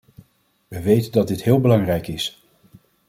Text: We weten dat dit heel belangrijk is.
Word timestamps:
We 0.67 0.81
weten 0.81 1.11
dat 1.11 1.27
dit 1.27 1.43
heel 1.43 1.59
belangrijk 1.59 2.07
is. 2.07 2.43